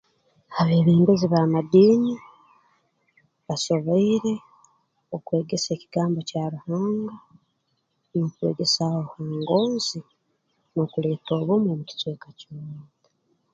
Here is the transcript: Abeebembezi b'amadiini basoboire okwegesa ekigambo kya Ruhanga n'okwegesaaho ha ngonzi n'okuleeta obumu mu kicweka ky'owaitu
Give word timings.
Abeebembezi 0.59 1.25
b'amadiini 1.29 2.13
basoboire 3.47 4.33
okwegesa 5.15 5.69
ekigambo 5.73 6.19
kya 6.29 6.43
Ruhanga 6.53 7.15
n'okwegesaaho 8.17 9.01
ha 9.13 9.21
ngonzi 9.41 9.99
n'okuleeta 10.73 11.31
obumu 11.41 11.69
mu 11.77 11.83
kicweka 11.89 12.29
ky'owaitu 12.39 13.09